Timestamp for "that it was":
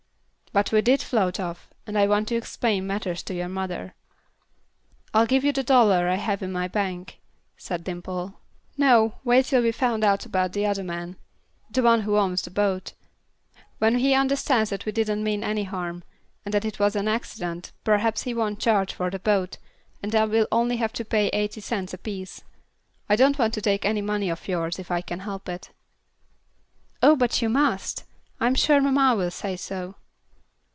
16.53-16.97